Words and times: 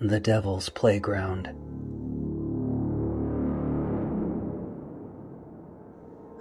the 0.00 0.20
devil's 0.20 0.68
playground. 0.68 1.48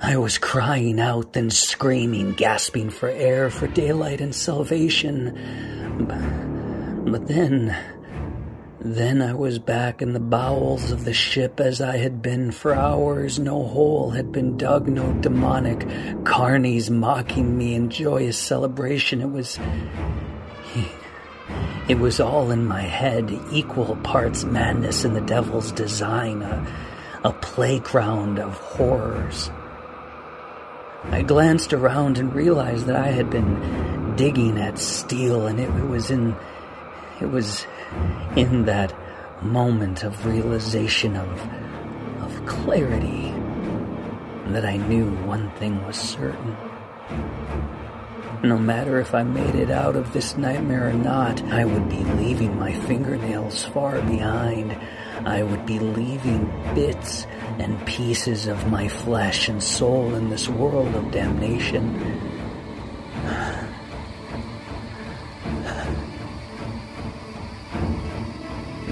I 0.02 0.18
was 0.18 0.38
crying 0.38 1.00
out 1.00 1.34
then 1.34 1.50
screaming, 1.50 2.34
gasping 2.34 2.90
for 2.90 3.08
air, 3.10 3.50
for 3.50 3.68
daylight 3.68 4.20
and 4.20 4.36
salvation. 4.36 5.34
But 7.10 7.28
then, 7.28 7.76
then 8.82 9.22
I 9.22 9.34
was 9.34 9.58
back 9.58 10.02
in 10.02 10.12
the 10.12 10.20
bowels 10.20 10.92
of 10.92 11.06
the 11.06 11.14
ship 11.14 11.62
as 11.62 11.80
I 11.80 11.96
had 11.98 12.22
been 12.22 12.52
for 12.52 12.76
hours. 12.76 13.40
No 13.40 13.64
hole 13.64 14.10
had 14.12 14.34
been 14.34 14.58
dug, 14.58 14.90
no 14.90 15.14
demonic 15.22 15.80
carnies 16.24 16.90
mocking 16.90 17.58
me 17.58 17.74
in 17.74 17.90
joyous 17.90 18.38
celebration. 18.38 19.22
It 19.22 19.30
was. 19.30 19.58
It 21.88 22.00
was 22.00 22.20
all 22.20 22.50
in 22.50 22.66
my 22.66 22.82
head, 22.82 23.40
equal 23.52 23.96
parts 23.98 24.44
madness 24.44 25.06
and 25.06 25.16
the 25.16 25.22
devil's 25.22 25.72
design, 25.72 26.42
a, 26.42 26.66
a 27.24 27.32
playground 27.32 28.40
of 28.40 28.58
horrors. 28.58 29.52
I 31.12 31.22
glanced 31.22 31.74
around 31.74 32.18
and 32.18 32.34
realized 32.34 32.88
that 32.88 32.96
I 32.96 33.10
had 33.10 33.30
been 33.30 34.16
digging 34.16 34.58
at 34.58 34.80
steel, 34.80 35.46
and 35.46 35.60
it, 35.60 35.70
it 35.70 35.88
was 35.88 36.10
in. 36.10 36.36
It 37.22 37.28
was 37.28 37.66
in 38.36 38.66
that 38.66 38.94
moment 39.44 40.04
of 40.04 40.26
realization 40.26 41.16
of, 41.16 41.42
of 42.22 42.46
clarity 42.46 43.32
that 44.52 44.66
I 44.66 44.78
knew 44.78 45.06
one 45.26 45.52
thing 45.52 45.86
was 45.86 45.96
certain. 45.96 46.58
No 48.46 48.60
matter 48.60 49.00
if 49.00 49.16
I 49.16 49.24
made 49.24 49.56
it 49.56 49.72
out 49.72 49.96
of 49.96 50.14
this 50.14 50.38
nightmare 50.38 50.90
or 50.90 50.94
not, 50.94 51.42
I 51.46 51.66
would 51.66 51.90
be 51.90 52.04
leaving 52.04 52.60
my 52.60 52.74
fingernails 52.74 53.66
far 53.66 54.00
behind. 54.04 54.78
I 55.26 55.42
would 55.42 55.66
be 55.66 55.80
leaving 55.80 56.46
bits 56.76 57.26
and 57.58 57.84
pieces 57.88 58.46
of 58.46 58.70
my 58.70 58.88
flesh 58.88 59.50
and 59.50 59.64
soul 59.64 60.14
in 60.14 60.30
this 60.30 60.48
world 60.48 60.94
of 60.94 61.10
damnation. 61.10 62.22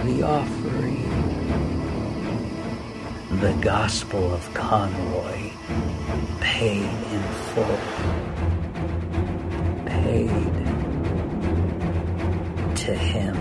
The 0.04 0.23
offering. 0.23 1.04
The 3.40 3.54
Gospel 3.62 4.34
of 4.34 4.52
Conroy, 4.56 5.52
paid 6.42 6.90
in 7.12 7.23
full. 7.54 8.23
To 12.75 12.94
him. 12.94 13.33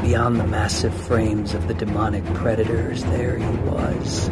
Beyond 0.00 0.40
the 0.40 0.46
massive 0.46 0.94
frames 0.94 1.52
of 1.52 1.68
the 1.68 1.74
demonic 1.74 2.24
predators, 2.32 3.04
there 3.04 3.36
he 3.36 3.56
was. 3.58 4.28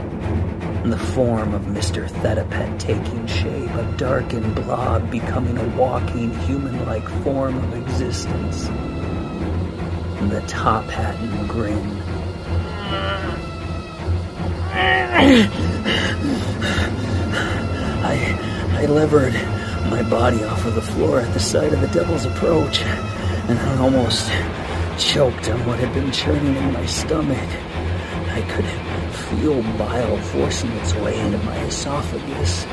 In 0.83 0.88
the 0.88 0.96
form 0.96 1.52
of 1.52 1.64
Mr. 1.64 2.08
Thedapet 2.08 2.80
taking 2.80 3.27
shape, 3.27 3.68
a 3.72 3.94
darkened 3.98 4.55
blob 4.55 5.10
becoming 5.10 5.58
a 5.58 5.68
walking 5.77 6.30
human-like 6.46 7.06
form 7.22 7.58
of 7.58 7.74
existence. 7.74 8.68
The 10.30 10.42
top 10.48 10.84
hat 10.84 11.16
and 11.16 11.48
grin. 11.50 12.00
I, 18.02 18.78
I 18.80 18.86
levered 18.86 19.34
my 19.91 20.03
body 20.03 20.42
off 20.45 20.65
of 20.67 20.75
the 20.75 20.83
floor 20.83 21.20
at 21.20 21.33
the 21.33 21.41
sight 21.41 21.73
of 21.73 21.81
the 21.81 21.89
devil's 21.89 22.25
approach, 22.25 22.83
and 22.83 23.59
I 23.59 23.79
almost 23.79 24.31
choked 24.98 25.48
on 25.48 25.65
what 25.67 25.79
had 25.79 25.92
been 25.95 26.11
churning 26.12 26.56
in 26.56 26.73
my 26.73 26.87
stomach. 26.87 27.48
I 28.31 28.42
could 28.42 28.67
feel 29.14 29.63
bile 29.79 30.17
forcing 30.19 30.70
its 30.73 30.95
way 30.95 31.19
into 31.20 31.39
my 31.39 31.57
esophagus. 31.64 32.67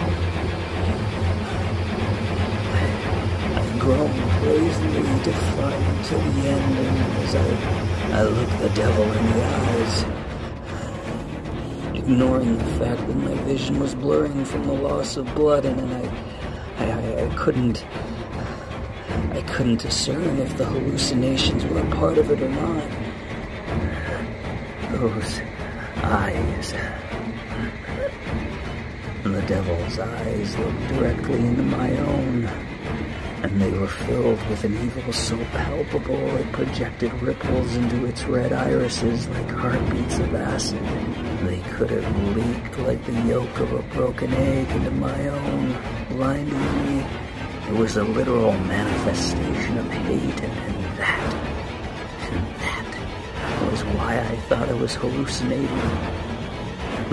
I 3.56 3.78
groaned 3.80 4.14
crazily 4.40 5.24
defiant 5.24 6.06
to 6.06 6.16
the 6.16 6.48
end, 6.48 6.78
and 6.80 6.98
as 7.24 7.36
I, 7.36 8.20
I 8.20 8.24
looked 8.24 8.60
the 8.60 8.70
devil 8.70 9.04
in 9.04 9.26
the 9.32 9.46
eyes, 9.46 10.06
ignoring 11.96 12.58
the 12.58 12.66
fact 12.86 13.08
that 13.08 13.16
my 13.16 13.34
vision 13.44 13.80
was 13.80 13.94
blurring 13.96 14.46
from 14.46 14.64
the 14.66 14.74
loss 14.74 15.18
of 15.18 15.34
blood, 15.36 15.66
and 15.66 15.80
I, 15.94 16.33
I, 17.24 17.36
couldn't 17.36 17.86
I 19.32 19.42
couldn't 19.48 19.80
discern 19.80 20.40
if 20.40 20.58
the 20.58 20.66
hallucinations 20.66 21.64
were 21.66 21.80
a 21.80 21.86
part 21.92 22.18
of 22.18 22.30
it 22.30 22.42
or 22.42 22.50
not. 22.50 22.84
Those 24.92 25.40
eyes. 26.04 26.74
And 29.24 29.36
The 29.36 29.42
devil's 29.44 30.00
eyes 30.00 30.58
looked 30.58 30.88
directly 30.90 31.40
into 31.40 31.64
my 31.64 31.96
own, 31.98 32.50
and 33.44 33.62
they 33.62 33.72
were 33.72 33.88
filled 33.88 34.42
with 34.50 34.64
an 34.64 34.74
evil 34.84 35.14
so 35.14 35.38
palpable 35.52 36.38
it 36.38 36.52
projected 36.54 37.14
ripples 37.22 37.76
into 37.76 38.06
its 38.06 38.24
red 38.24 38.54
irises 38.54 39.28
like 39.28 39.50
heartbeats 39.52 40.18
of 40.20 40.34
acid. 40.34 40.82
They 41.46 41.60
could 41.72 41.90
have 41.92 42.36
leaked 42.36 42.80
like 42.80 43.04
the 43.06 43.22
yolk 43.28 43.60
of 43.60 43.74
a 43.74 43.82
broken 43.94 44.34
egg 44.34 44.70
into 44.72 44.92
my 44.92 45.28
own, 45.28 45.78
blinding 46.10 46.88
me 46.88 47.06
it 47.68 47.74
was 47.76 47.96
a 47.96 48.04
literal 48.04 48.52
manifestation 48.52 49.78
of 49.78 49.90
hate, 49.90 50.42
and, 50.44 50.98
that, 50.98 51.34
and 52.32 52.56
that 52.58 53.72
was 53.72 53.84
why 53.96 54.20
I 54.20 54.36
thought 54.48 54.70
I 54.70 54.74
was 54.74 54.96
hallucinating. 54.96 56.23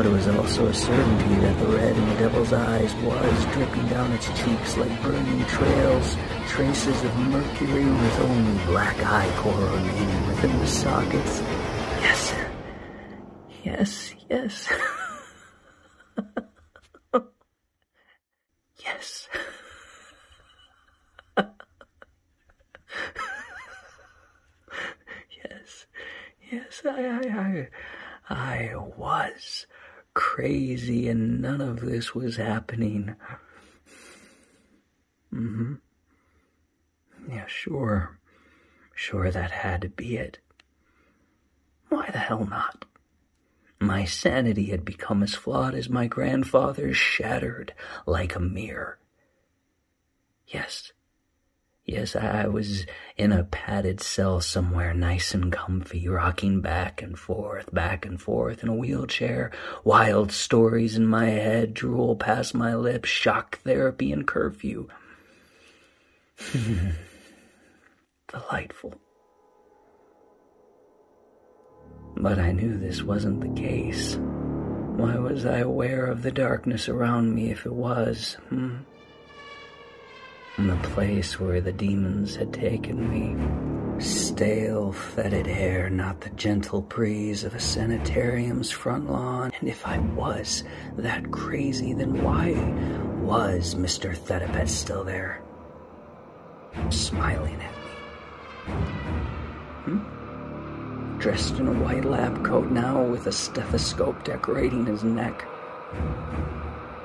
But 0.00 0.06
it 0.06 0.12
was 0.12 0.28
also 0.28 0.66
a 0.66 0.72
certainty 0.72 1.34
that 1.43 1.59
the 1.59 1.66
red 1.66 1.94
in 1.94 2.09
the 2.09 2.15
devil's 2.15 2.55
eyes 2.55 2.94
was 3.05 3.44
dripping 3.53 3.87
down 3.88 4.11
its 4.12 4.28
cheeks 4.28 4.78
like 4.78 5.03
burning 5.03 5.44
trails, 5.44 6.16
traces 6.49 7.05
of 7.05 7.15
mercury 7.19 7.84
with 7.84 8.21
only 8.21 8.65
black 8.65 8.97
ichor 8.97 9.50
remaining 9.50 10.27
within 10.27 10.59
the 10.59 10.66
sockets. 10.66 11.43
Yes, 12.00 12.34
yes, 13.62 14.15
yes. 14.31 14.72
yes. 18.83 19.28
yes, 25.44 25.87
yes, 26.50 26.83
I, 26.87 27.05
I, 27.06 27.21
I, 27.39 27.69
I 28.31 28.77
was 28.97 29.66
crazy, 30.20 31.08
and 31.08 31.41
none 31.41 31.62
of 31.62 31.81
this 31.81 32.14
was 32.14 32.36
happening. 32.36 33.16
Mm-hmm. 35.32 35.76
Yeah, 37.26 37.47
sure. 37.47 38.19
Sure, 38.94 39.30
that 39.30 39.50
had 39.50 39.80
to 39.80 39.88
be 39.88 40.19
it. 40.19 40.38
Why 41.88 42.10
the 42.12 42.19
hell 42.19 42.44
not? 42.44 42.84
My 43.80 44.04
sanity 44.04 44.66
had 44.66 44.84
become 44.84 45.22
as 45.22 45.34
flawed 45.34 45.75
as 45.75 45.88
my 45.88 46.06
grandfather's, 46.06 46.98
shattered 46.98 47.72
like 48.04 48.36
a 48.36 48.41
mirror. 48.41 48.98
Yes, 50.47 50.92
Yes, 51.91 52.15
I 52.15 52.47
was 52.47 52.87
in 53.17 53.33
a 53.33 53.43
padded 53.43 54.01
cell 54.01 54.41
somewhere 54.41 54.95
nice 54.95 55.34
and 55.34 55.51
comfy, 55.51 56.06
rocking 56.06 56.61
back 56.61 57.03
and 57.03 57.19
forth, 57.19 57.75
back 57.75 58.06
and 58.06 58.23
forth 58.23 58.62
in 58.62 58.69
a 58.69 58.75
wheelchair. 58.77 59.51
Wild 59.83 60.31
stories 60.31 60.95
in 60.95 61.05
my 61.05 61.31
head 61.31 61.75
drool 61.75 62.15
past 62.15 62.55
my 62.55 62.77
lips, 62.77 63.09
shock 63.09 63.59
therapy 63.62 64.12
and 64.12 64.25
curfew. 64.25 64.87
Delightful. 68.28 68.95
But 72.16 72.39
I 72.39 72.53
knew 72.53 72.78
this 72.78 73.03
wasn't 73.03 73.41
the 73.41 73.60
case. 73.60 74.15
Why 74.15 75.16
was 75.16 75.45
I 75.45 75.59
aware 75.59 76.07
of 76.07 76.22
the 76.22 76.31
darkness 76.31 76.89
around 76.89 77.34
me 77.34 77.51
if 77.51 77.66
it 77.66 77.75
was? 77.75 78.34
Hmm? 78.48 78.77
The 80.66 80.89
place 80.89 81.39
where 81.39 81.60
the 81.60 81.72
demons 81.72 82.36
had 82.36 82.53
taken 82.53 83.09
me. 83.09 83.36
Stale, 84.01 84.92
fetid 84.92 85.47
air, 85.47 85.91
not 85.91 86.21
the 86.21 86.30
gentle 86.30 86.80
breeze 86.80 87.45
of 87.45 87.54
a 87.54 87.60
sanitarium's 87.60 88.71
front 88.71 89.10
lawn. 89.10 89.53
And 89.60 89.68
if 89.68 89.86
I 89.86 89.98
was 89.98 90.65
that 90.97 91.30
crazy, 91.30 91.92
then 91.92 92.22
why 92.22 92.53
was 93.22 93.74
Mr. 93.74 94.16
Thedapet 94.16 94.68
still 94.68 95.04
there? 95.04 95.42
Smiling 96.89 97.60
at 97.60 97.74
me. 97.74 98.74
Hmm? 99.84 101.18
Dressed 101.18 101.59
in 101.59 101.68
a 101.68 101.72
white 101.72 102.04
lab 102.04 102.45
coat 102.45 102.71
now 102.71 103.03
with 103.03 103.27
a 103.27 103.33
stethoscope 103.33 104.24
decorating 104.24 104.86
his 104.86 105.04
neck. 105.04 105.45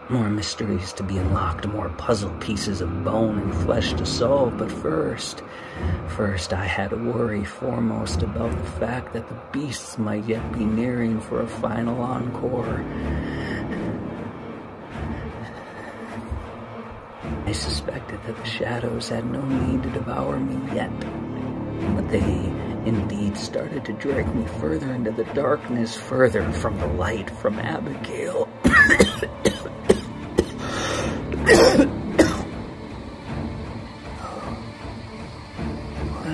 More 0.08 0.30
mysteries 0.30 0.94
to 0.94 1.04
be 1.04 1.18
unlocked, 1.18 1.66
more 1.66 1.90
puzzle 1.90 2.30
pieces 2.40 2.80
of 2.80 3.04
bone 3.04 3.40
and 3.40 3.56
flesh 3.56 3.94
to 3.94 4.06
solve, 4.06 4.56
but 4.56 4.72
first, 4.72 5.42
first 6.10 6.54
I 6.54 6.64
had 6.64 6.92
to 6.92 6.96
worry 6.96 7.44
foremost 7.44 8.22
about 8.22 8.52
the 8.52 8.72
fact 8.80 9.14
that 9.14 9.28
the 9.28 9.42
beasts 9.52 9.98
might 9.98 10.26
yet 10.26 10.52
be 10.52 10.64
nearing 10.64 11.20
for 11.20 11.42
a 11.42 11.48
final 11.48 12.00
encore. 12.04 12.86
I 17.48 17.52
suspected 17.52 18.20
that 18.28 18.38
the 18.38 18.46
shadows 18.46 19.10
had 19.10 19.26
no 19.32 19.42
need 19.42 19.82
to 19.84 19.90
devour 19.90 20.40
me 20.40 20.76
yet, 20.76 20.92
but 21.96 22.08
they 22.10 22.22
indeed 22.86 23.36
started 23.36 23.84
to 23.86 23.94
drag 23.94 24.34
me 24.36 24.46
further 24.60 24.92
into 24.94 25.12
the 25.12 25.24
darkness, 25.34 25.96
further 25.96 26.48
from 26.52 26.78
the 26.78 26.88
light 26.88 27.32
from 27.32 27.58
Abigail. 27.58 28.48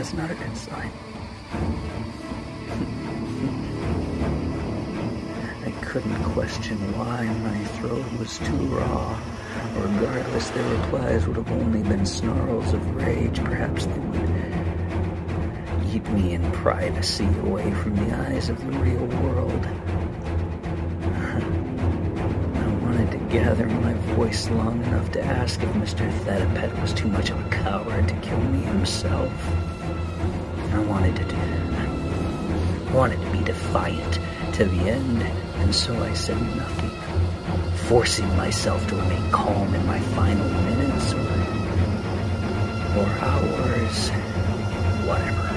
That's 0.01 0.15
not 0.15 0.31
a 0.31 0.33
good 0.33 0.57
sign. 0.57 0.91
I 5.63 5.69
couldn't 5.85 6.23
question 6.33 6.77
why 6.97 7.25
my 7.25 7.63
throat 7.77 8.11
was 8.17 8.39
too 8.39 8.55
raw. 8.75 9.21
Regardless, 9.75 10.49
their 10.49 10.67
replies 10.75 11.27
would 11.27 11.37
have 11.37 11.51
only 11.51 11.83
been 11.83 12.07
snarls 12.07 12.73
of 12.73 12.95
rage. 12.95 13.43
Perhaps 13.43 13.85
they 13.85 13.99
would 13.99 14.27
keep 15.91 16.09
me 16.09 16.33
in 16.33 16.51
privacy 16.51 17.27
away 17.43 17.71
from 17.71 17.95
the 17.95 18.11
eyes 18.25 18.49
of 18.49 18.59
the 18.59 18.71
real 18.79 19.05
world. 19.21 19.67
I 22.55 22.67
wanted 22.81 23.11
to 23.11 23.19
gather 23.29 23.67
my 23.67 23.93
voice 24.15 24.49
long 24.49 24.83
enough 24.85 25.11
to 25.11 25.23
ask 25.23 25.61
if 25.61 25.69
Mr. 25.73 26.11
Thedipet 26.23 26.81
was 26.81 26.91
too 26.91 27.07
much 27.07 27.29
of 27.29 27.39
a 27.45 27.49
coward 27.49 28.07
to 28.07 28.15
kill 28.15 28.39
me 28.39 28.61
himself. 28.61 29.31
I 30.73 30.79
wanted 30.79 31.15
to, 31.17 31.35
I 31.35 32.93
wanted 32.93 33.21
to 33.21 33.31
be 33.31 33.43
defiant 33.43 34.19
to 34.53 34.65
the 34.65 34.89
end, 34.89 35.21
and 35.21 35.73
so 35.73 35.93
I 36.01 36.13
said 36.13 36.39
nothing, 36.55 36.91
forcing 37.87 38.27
myself 38.37 38.85
to 38.87 38.95
remain 38.95 39.31
calm 39.31 39.73
in 39.73 39.85
my 39.85 39.99
final 39.99 40.47
minutes 40.49 41.13
or, 41.13 41.19
or 42.99 43.07
hours, 43.19 44.09
whatever. 45.07 45.47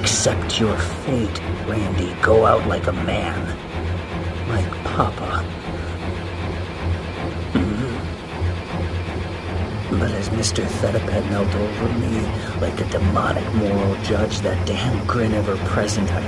Accept 0.00 0.60
your 0.60 0.76
fate, 0.76 1.40
Randy. 1.66 2.14
Go 2.22 2.46
out 2.46 2.66
like 2.66 2.86
a 2.88 2.92
man, 2.92 3.46
like 4.48 4.84
Papa. 4.84 5.61
But 9.98 10.10
as 10.12 10.30
Mr. 10.30 10.64
Thedipet 10.64 11.28
knelt 11.30 11.54
over 11.54 11.88
me 11.98 12.20
like 12.60 12.80
a 12.80 12.84
demonic 12.90 13.44
moral 13.54 13.94
judge, 14.02 14.38
that 14.40 14.66
damn 14.66 15.06
grin 15.06 15.34
ever 15.34 15.54
present, 15.66 16.10
I, 16.10 16.22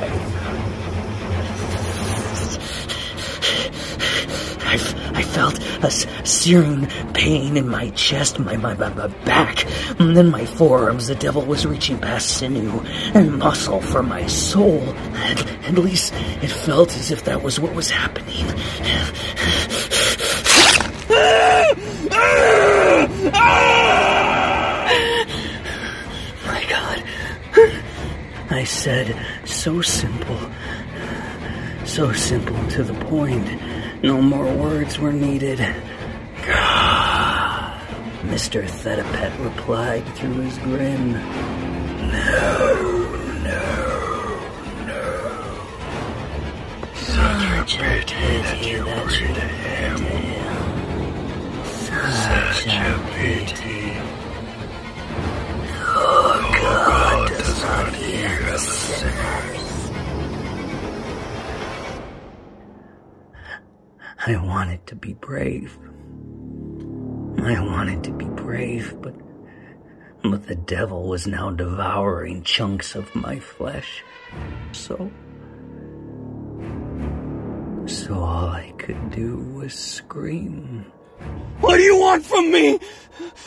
I, 4.66 4.74
I 5.14 5.22
felt 5.22 5.58
a 5.82 5.90
searing 5.90 6.86
pain 7.14 7.56
in 7.56 7.66
my 7.66 7.88
chest, 7.90 8.38
my, 8.38 8.56
my, 8.58 8.74
my, 8.74 8.90
my 8.90 9.06
back, 9.24 9.64
and 9.98 10.14
then 10.14 10.30
my 10.30 10.44
forearms. 10.44 11.06
The 11.06 11.14
devil 11.14 11.42
was 11.42 11.64
reaching 11.64 11.98
past 11.98 12.36
sinew 12.36 12.80
and 13.14 13.38
muscle 13.38 13.80
for 13.80 14.02
my 14.02 14.26
soul. 14.26 14.82
At, 15.14 15.46
at 15.64 15.74
least 15.78 16.12
it 16.42 16.50
felt 16.50 16.94
as 16.96 17.10
if 17.10 17.24
that 17.24 17.42
was 17.42 17.58
what 17.58 17.74
was 17.74 17.90
happening. 17.90 18.44
Ah! 21.16 21.74
Ah! 22.10 22.73
My 26.46 26.64
God. 26.68 27.02
I 28.50 28.64
said, 28.64 29.16
so 29.44 29.80
simple. 29.82 30.38
So 31.84 32.12
simple 32.12 32.66
to 32.70 32.82
the 32.82 32.94
point. 33.06 33.48
No 34.02 34.20
more 34.20 34.50
words 34.54 34.98
were 34.98 35.12
needed. 35.12 35.58
Mr. 38.34 38.64
Thedipet 38.66 39.32
replied 39.44 40.04
through 40.16 40.40
his 40.40 40.58
grin. 40.58 41.12
No, 41.12 41.20
no, 43.44 43.62
no. 44.86 45.02
Such 46.94 47.76
a 47.76 47.82
pity 47.84 48.38
that 48.46 48.60
you 48.66 48.84
buried 48.84 49.36
him. 49.36 50.13
God 52.64 52.88
does 57.28 57.62
not 57.62 57.94
hear 57.94 58.38
the 58.50 58.58
sinners. 58.58 59.90
I 64.26 64.36
wanted 64.36 64.86
to 64.86 64.94
be 64.96 65.12
brave. 65.12 65.78
I 67.42 67.60
wanted 67.60 68.02
to 68.04 68.12
be 68.12 68.24
brave, 68.24 68.94
but 69.02 69.14
but 70.22 70.46
the 70.46 70.54
devil 70.54 71.06
was 71.06 71.26
now 71.26 71.50
devouring 71.50 72.44
chunks 72.44 72.94
of 72.94 73.14
my 73.14 73.40
flesh. 73.40 74.02
So 74.72 75.10
so 77.84 78.14
all 78.14 78.48
I 78.48 78.72
could 78.78 79.10
do 79.10 79.36
was 79.54 79.74
scream. 79.74 80.90
What 81.64 81.78
do 81.78 81.82
you 81.82 81.98
want 81.98 82.26
from 82.26 82.50
me? 82.50 82.78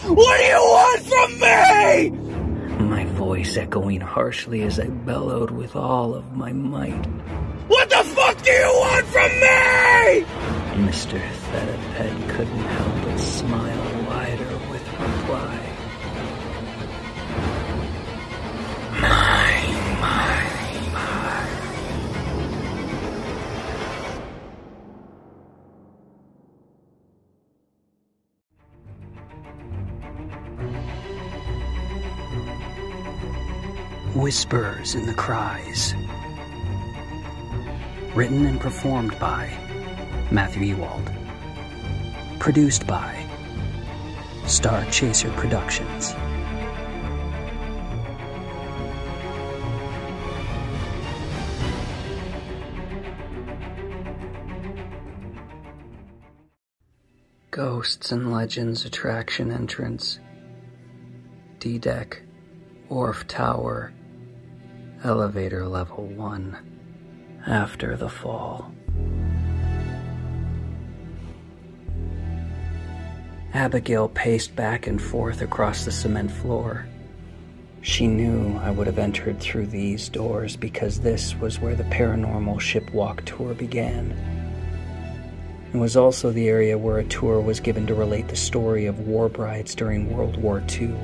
What 0.05 0.37
do 0.39 0.43
you 0.43 0.63
want 0.75 1.01
from 1.13 1.29
me? 1.39 2.87
My 2.89 3.05
voice 3.05 3.55
echoing 3.57 4.01
harshly 4.01 4.63
as 4.63 4.79
I 4.79 4.87
bellowed 4.87 5.51
with 5.51 5.75
all 5.75 6.15
of 6.15 6.35
my 6.35 6.51
might. 6.51 7.05
What 7.67 7.91
the 7.91 8.03
fuck 8.03 8.41
do 8.41 8.49
you 8.49 8.65
want 8.65 9.05
from 9.05 9.31
me? 9.45 10.25
Mr. 10.89 11.21
Thediped 11.51 12.29
couldn't 12.29 12.57
help 12.57 12.95
but 13.05 13.19
smile 13.19 13.86
Whispers 34.27 34.93
in 34.93 35.05
the 35.05 35.13
Cries. 35.13 35.95
Written 38.13 38.45
and 38.45 38.59
performed 38.59 39.17
by 39.19 39.47
Matthew 40.31 40.75
Ewald. 40.75 41.09
Produced 42.37 42.85
by 42.85 43.25
Star 44.45 44.83
Chaser 44.91 45.31
Productions. 45.37 46.13
Ghosts 57.49 58.11
and 58.11 58.33
Legends 58.33 58.83
attraction 58.83 59.51
entrance. 59.51 60.19
D 61.59 61.79
deck, 61.79 62.21
Wharf 62.89 63.25
Tower, 63.27 63.93
elevator 65.03 65.67
level 65.67 66.05
1. 66.07 66.57
After 67.45 67.95
the 67.95 68.09
fall. 68.09 68.71
Abigail 73.53 74.09
paced 74.09 74.55
back 74.55 74.87
and 74.87 75.01
forth 75.01 75.41
across 75.41 75.85
the 75.85 75.91
cement 75.91 76.31
floor. 76.31 76.87
She 77.81 78.07
knew 78.07 78.57
I 78.57 78.71
would 78.71 78.87
have 78.87 78.97
entered 78.97 79.39
through 79.39 79.67
these 79.67 80.09
doors 80.09 80.55
because 80.55 80.99
this 80.99 81.35
was 81.35 81.59
where 81.59 81.75
the 81.75 81.83
paranormal 81.83 82.59
shipwalk 82.59 83.23
tour 83.23 83.53
began. 83.53 84.11
It 85.73 85.77
was 85.77 85.95
also 85.95 86.31
the 86.31 86.49
area 86.49 86.77
where 86.77 86.97
a 86.97 87.05
tour 87.05 87.39
was 87.39 87.59
given 87.59 87.85
to 87.87 87.93
relate 87.93 88.29
the 88.29 88.35
story 88.35 88.87
of 88.87 89.07
war 89.07 89.29
brides 89.29 89.75
during 89.75 90.15
World 90.15 90.37
War 90.37 90.63
II, 90.71 90.95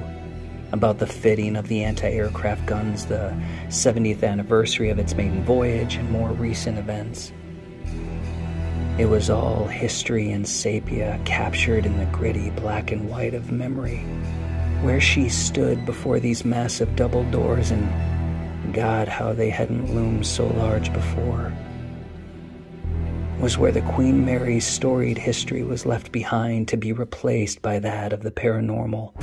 about 0.74 0.98
the 0.98 1.06
fitting 1.06 1.56
of 1.56 1.68
the 1.68 1.84
anti 1.84 2.10
aircraft 2.10 2.66
guns, 2.66 3.06
the 3.06 3.32
70th 3.68 4.24
anniversary 4.24 4.90
of 4.90 4.98
its 4.98 5.14
maiden 5.14 5.44
voyage, 5.46 5.96
and 5.96 6.10
more 6.10 6.32
recent 6.32 6.80
events. 6.80 7.32
It 8.98 9.06
was 9.06 9.30
all 9.30 9.68
history 9.68 10.32
and 10.32 10.48
sepia 10.48 11.22
captured 11.26 11.86
in 11.86 11.98
the 11.98 12.06
gritty 12.08 12.50
black 12.50 12.92
and 12.92 13.08
white 13.08 13.36
of 13.36 13.52
memory, 13.52 14.00
where 14.82 15.00
she 15.00 15.30
stood 15.30 15.86
before 15.86 16.20
these 16.20 16.44
massive 16.44 16.96
double 16.96 17.24
doors, 17.30 17.70
and 17.70 18.74
God, 18.74 19.08
how 19.08 19.32
they 19.32 19.52
hadn't 19.52 19.94
loomed 19.94 20.26
so 20.26 20.48
large 20.48 20.92
before. 20.92 21.54
was 23.40 23.58
where 23.58 23.72
the 23.72 23.82
Queen 23.82 24.26
Mary's 24.26 24.66
storied 24.66 25.18
history 25.18 25.64
was 25.64 25.86
left 25.86 26.12
behind 26.12 26.68
to 26.70 26.78
be 26.78 26.94
replaced 26.94 27.62
by 27.62 27.78
that 27.78 28.12
of 28.12 28.24
the 28.24 28.32
paranormal. 28.32 29.14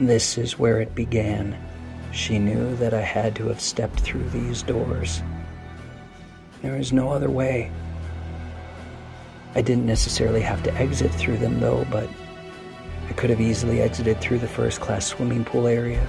This 0.00 0.36
is 0.36 0.58
where 0.58 0.82
it 0.82 0.94
began. 0.94 1.56
She 2.12 2.38
knew 2.38 2.76
that 2.76 2.92
I 2.92 3.00
had 3.00 3.34
to 3.36 3.48
have 3.48 3.62
stepped 3.62 4.00
through 4.00 4.28
these 4.28 4.62
doors. 4.62 5.22
There 6.60 6.76
is 6.76 6.92
no 6.92 7.10
other 7.10 7.30
way. 7.30 7.70
I 9.54 9.62
didn't 9.62 9.86
necessarily 9.86 10.42
have 10.42 10.62
to 10.64 10.74
exit 10.74 11.12
through 11.12 11.38
them, 11.38 11.60
though, 11.60 11.86
but 11.90 12.10
I 13.08 13.12
could 13.14 13.30
have 13.30 13.40
easily 13.40 13.80
exited 13.80 14.20
through 14.20 14.40
the 14.40 14.48
first 14.48 14.82
class 14.82 15.06
swimming 15.06 15.46
pool 15.46 15.66
area. 15.66 16.06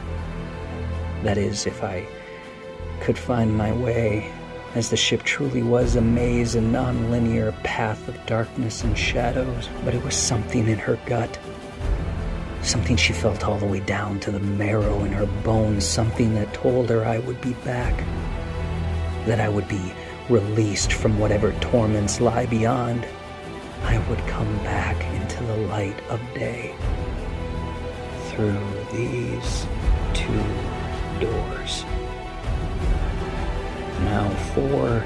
That 1.24 1.38
is, 1.38 1.66
if 1.66 1.82
I 1.82 2.06
could 3.00 3.18
find 3.18 3.56
my 3.56 3.72
way, 3.72 4.30
as 4.76 4.90
the 4.90 4.98
ship 4.98 5.24
truly 5.24 5.64
was 5.64 5.96
a 5.96 6.02
maze 6.02 6.56
and 6.56 6.74
non-linear 6.74 7.54
path 7.64 8.06
of 8.10 8.26
darkness 8.26 8.84
and 8.84 8.98
shadows, 8.98 9.70
but 9.86 9.96
it 9.96 10.04
was 10.04 10.16
something 10.16 10.68
in 10.68 10.78
her 10.78 11.00
gut. 11.06 11.40
Something 12.68 12.98
she 12.98 13.14
felt 13.14 13.46
all 13.46 13.58
the 13.58 13.66
way 13.66 13.80
down 13.80 14.20
to 14.20 14.30
the 14.30 14.42
marrow 14.42 15.06
in 15.06 15.14
her 15.14 15.26
bones, 15.26 15.86
something 15.86 16.36
that 16.36 16.54
told 16.54 16.90
her 16.90 17.06
I 17.06 17.20
would 17.20 17.40
be 17.40 17.54
back. 17.64 17.96
That 19.26 19.40
I 19.40 19.48
would 19.48 19.70
be 19.70 19.94
released 20.28 20.92
from 20.92 21.18
whatever 21.18 21.54
torments 21.62 22.20
lie 22.20 22.46
beyond. 22.46 23.08
I 23.84 24.06
would 24.10 24.20
come 24.28 24.54
back 24.66 25.02
into 25.16 25.42
the 25.46 25.56
light 25.70 25.98
of 26.10 26.20
day 26.34 26.76
through 28.32 28.60
these 28.92 29.66
two 30.14 30.44
doors. 31.22 31.86
Now, 34.02 34.30
four, 34.54 35.06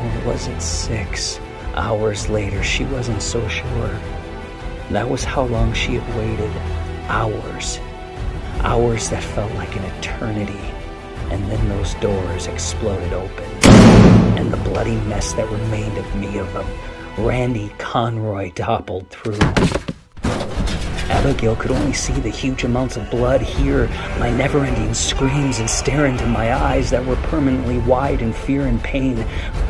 or 0.00 0.26
was 0.26 0.46
it 0.46 0.62
six 0.62 1.38
hours 1.74 2.30
later, 2.30 2.62
she 2.62 2.84
wasn't 2.86 3.20
so 3.20 3.46
sure. 3.46 4.00
That 4.90 5.08
was 5.08 5.22
how 5.22 5.44
long 5.44 5.72
she 5.72 5.94
had 5.94 6.16
waited. 6.16 6.50
Hours. 7.06 7.78
Hours 8.62 9.08
that 9.10 9.22
felt 9.22 9.52
like 9.54 9.76
an 9.76 9.84
eternity. 9.84 10.60
And 11.30 11.48
then 11.48 11.68
those 11.68 11.94
doors 11.94 12.48
exploded 12.48 13.12
open. 13.12 13.44
And 14.36 14.52
the 14.52 14.56
bloody 14.56 14.96
mess 15.02 15.32
that 15.34 15.48
remained 15.48 15.96
of 15.96 16.16
me 16.16 16.38
of 16.38 16.54
a 16.56 16.66
Randy 17.22 17.72
Conroy 17.78 18.50
toppled 18.50 19.08
through. 19.10 19.38
Abigail 21.10 21.54
could 21.54 21.70
only 21.70 21.92
see 21.92 22.14
the 22.14 22.30
huge 22.30 22.64
amounts 22.64 22.96
of 22.96 23.10
blood, 23.10 23.42
hear 23.42 23.88
my 24.18 24.30
never 24.30 24.64
ending 24.64 24.94
screams, 24.94 25.58
and 25.58 25.68
stare 25.68 26.06
into 26.06 26.26
my 26.26 26.52
eyes 26.54 26.90
that 26.90 27.04
were 27.04 27.16
permanently 27.16 27.78
wide 27.78 28.22
in 28.22 28.32
fear 28.32 28.66
and 28.66 28.82
pain. 28.82 29.24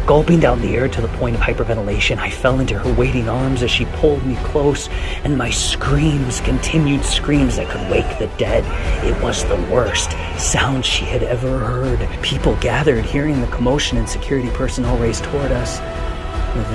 Gulping 0.07 0.41
down 0.41 0.61
the 0.61 0.75
air 0.75 0.89
to 0.89 1.01
the 1.01 1.09
point 1.09 1.37
of 1.37 1.41
hyperventilation, 1.41 2.19
I 2.19 2.31
fell 2.31 2.59
into 2.59 2.77
her 2.77 2.93
waiting 2.95 3.29
arms 3.29 3.63
as 3.63 3.71
she 3.71 3.85
pulled 3.85 4.27
me 4.27 4.35
close, 4.43 4.89
and 5.23 5.39
my 5.39 5.51
screams, 5.51 6.41
continued 6.41 7.05
screams 7.05 7.57
that 7.57 7.69
could 7.69 7.89
wake 7.89 8.19
the 8.19 8.27
dead. 8.37 8.65
It 9.05 9.23
was 9.23 9.45
the 9.45 9.57
worst 9.73 10.11
sound 10.37 10.85
she 10.85 11.05
had 11.05 11.23
ever 11.23 11.61
heard. 11.61 12.09
People 12.23 12.57
gathered, 12.57 13.05
hearing 13.05 13.41
the 13.41 13.47
commotion, 13.49 13.99
and 13.99 14.09
security 14.09 14.51
personnel 14.51 14.99
raced 14.99 15.23
toward 15.25 15.53
us. 15.53 15.81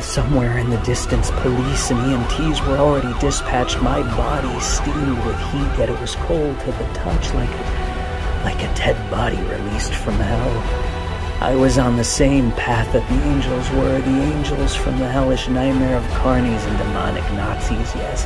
Somewhere 0.02 0.58
in 0.58 0.70
the 0.70 0.78
distance, 0.78 1.30
police 1.32 1.92
and 1.92 2.00
EMTs 2.00 2.66
were 2.66 2.78
already 2.78 3.12
dispatched. 3.20 3.82
My 3.82 4.02
body 4.16 4.60
steamed 4.62 5.26
with 5.26 5.38
heat, 5.52 5.78
yet 5.78 5.90
it 5.90 6.00
was 6.00 6.16
cold 6.16 6.58
to 6.62 6.66
the 6.68 6.94
touch, 6.94 7.34
like, 7.34 7.50
like 8.46 8.64
a 8.64 8.74
dead 8.76 9.12
body 9.12 9.42
released 9.42 9.94
from 9.94 10.14
hell. 10.14 10.95
I 11.42 11.54
was 11.54 11.78
on 11.78 11.98
the 11.98 12.04
same 12.04 12.52
path 12.54 12.92
that 12.94 13.08
the 13.10 13.24
angels 13.24 13.70
were, 13.72 14.00
the 14.00 14.22
angels 14.22 14.74
from 14.74 14.98
the 14.98 15.08
hellish 15.08 15.48
nightmare 15.50 15.98
of 15.98 16.04
carnies 16.06 16.66
and 16.66 16.78
demonic 16.78 17.24
Nazis. 17.34 17.94
Yes, 17.94 18.26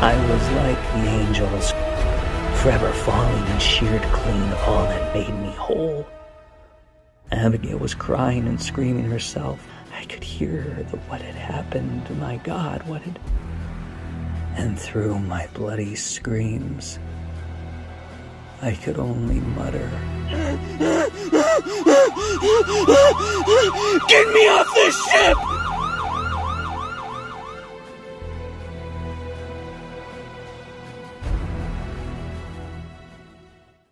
I, 0.00 0.14
was 0.30 0.50
like 0.52 0.80
the 0.92 1.08
angels, 1.10 1.72
forever 2.62 2.92
falling 2.92 3.42
and 3.42 3.60
sheared 3.60 4.02
clean 4.12 4.42
of 4.42 4.62
all 4.68 4.84
that 4.84 5.12
made 5.12 5.34
me 5.40 5.50
whole. 5.50 6.06
Abigail 7.32 7.78
was 7.78 7.94
crying 7.94 8.46
and 8.46 8.62
screaming 8.62 9.04
herself. 9.04 9.66
I 9.92 10.04
could 10.04 10.22
hear 10.22 10.86
the 10.90 10.98
what 11.08 11.20
had 11.20 11.34
happened. 11.34 12.08
My 12.20 12.36
God, 12.38 12.86
what 12.86 13.02
had. 13.02 13.18
And 14.54 14.78
through 14.78 15.18
my 15.18 15.48
bloody 15.52 15.96
screams, 15.96 17.00
I 18.62 18.74
could 18.74 18.98
only 18.98 19.40
mutter. 19.40 19.90
Get 24.08 24.28
me 24.32 24.48
off 24.48 24.72
this 24.74 24.94
ship! 25.06 25.57